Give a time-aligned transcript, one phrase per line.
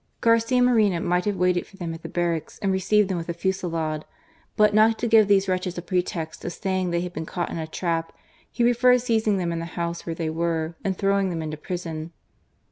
[0.19, 3.35] Garcia Moreno might have waited for them at the barracks and received them with a
[3.35, 4.03] fusillade;
[4.57, 7.59] but not to give these wretches a pretext of saying they had been caught in
[7.59, 8.11] a trap,
[8.51, 12.11] he preferred seizing them in the house where they were, and throwing them into prison.